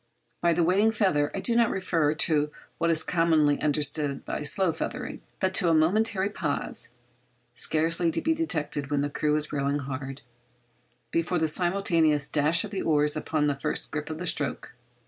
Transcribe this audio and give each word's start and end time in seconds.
By 0.41 0.53
the 0.53 0.63
'waiting 0.63 0.89
feather' 0.89 1.29
I 1.37 1.41
do 1.41 1.55
not 1.55 1.69
refer 1.69 2.15
to 2.15 2.51
what 2.79 2.89
is 2.89 3.03
commonly 3.03 3.59
understood 3.61 4.25
by 4.25 4.41
slow 4.41 4.71
feathering, 4.71 5.21
but 5.39 5.53
to 5.53 5.69
a 5.69 5.75
momentary 5.75 6.27
pause 6.31 6.89
(scarcely 7.53 8.09
to 8.09 8.19
be 8.19 8.33
detected 8.33 8.89
when 8.89 9.01
the 9.01 9.11
crew 9.11 9.35
is 9.35 9.53
rowing 9.53 9.77
hard) 9.77 10.23
before 11.11 11.37
the 11.37 11.47
simultaneous 11.47 12.27
dash 12.27 12.63
of 12.63 12.71
the 12.71 12.81
oars 12.81 13.15
upon 13.15 13.45
the 13.45 13.53
first 13.53 13.91
grip 13.91 14.09
of 14.09 14.17
the 14.17 14.25
stroke. 14.25 14.73